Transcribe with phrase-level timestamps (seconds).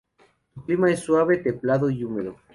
[0.55, 2.35] Su clima es suave, templado y húmedo.